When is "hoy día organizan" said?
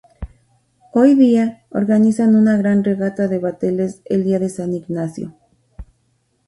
0.93-2.35